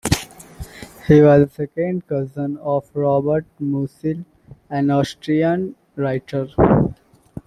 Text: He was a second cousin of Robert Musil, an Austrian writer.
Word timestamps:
He 1.07 1.21
was 1.21 1.41
a 1.43 1.47
second 1.49 2.07
cousin 2.07 2.57
of 2.57 2.89
Robert 2.95 3.45
Musil, 3.61 4.25
an 4.67 4.89
Austrian 4.89 5.75
writer. 5.95 6.47